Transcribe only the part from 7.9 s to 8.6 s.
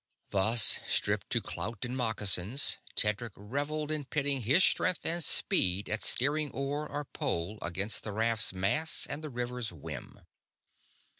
the raft's